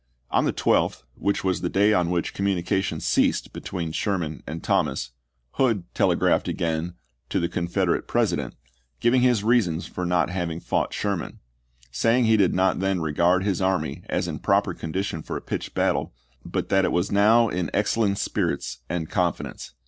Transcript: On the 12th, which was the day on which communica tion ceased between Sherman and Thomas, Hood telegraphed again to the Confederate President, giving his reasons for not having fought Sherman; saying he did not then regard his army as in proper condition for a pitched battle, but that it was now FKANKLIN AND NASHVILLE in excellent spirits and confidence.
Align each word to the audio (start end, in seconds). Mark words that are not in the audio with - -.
On 0.31 0.45
the 0.45 0.51
12th, 0.53 1.03
which 1.13 1.43
was 1.43 1.61
the 1.61 1.69
day 1.69 1.93
on 1.93 2.09
which 2.09 2.33
communica 2.33 2.81
tion 2.81 2.99
ceased 3.01 3.53
between 3.53 3.91
Sherman 3.91 4.41
and 4.47 4.63
Thomas, 4.63 5.11
Hood 5.51 5.83
telegraphed 5.93 6.47
again 6.47 6.95
to 7.29 7.39
the 7.39 7.47
Confederate 7.47 8.07
President, 8.07 8.55
giving 8.99 9.21
his 9.21 9.43
reasons 9.43 9.85
for 9.85 10.03
not 10.03 10.31
having 10.31 10.59
fought 10.59 10.91
Sherman; 10.91 11.39
saying 11.91 12.25
he 12.25 12.35
did 12.35 12.55
not 12.55 12.79
then 12.79 12.99
regard 12.99 13.43
his 13.43 13.61
army 13.61 14.01
as 14.09 14.27
in 14.27 14.39
proper 14.39 14.73
condition 14.73 15.21
for 15.21 15.37
a 15.37 15.41
pitched 15.41 15.75
battle, 15.75 16.15
but 16.43 16.69
that 16.69 16.83
it 16.83 16.91
was 16.91 17.11
now 17.11 17.19
FKANKLIN 17.19 17.49
AND 17.49 17.51
NASHVILLE 17.51 17.59
in 17.69 17.75
excellent 17.75 18.17
spirits 18.17 18.79
and 18.89 19.07
confidence. 19.07 19.75